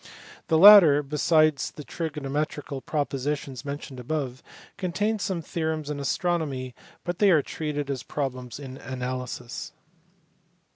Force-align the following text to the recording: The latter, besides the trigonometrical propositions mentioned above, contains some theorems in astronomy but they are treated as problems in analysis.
The 0.47 0.57
latter, 0.57 1.03
besides 1.03 1.69
the 1.69 1.83
trigonometrical 1.83 2.81
propositions 2.81 3.63
mentioned 3.63 3.99
above, 3.99 4.41
contains 4.75 5.21
some 5.21 5.43
theorems 5.43 5.91
in 5.91 5.99
astronomy 5.99 6.73
but 7.03 7.19
they 7.19 7.29
are 7.29 7.43
treated 7.43 7.87
as 7.91 8.01
problems 8.01 8.59
in 8.59 8.77
analysis. 8.77 9.73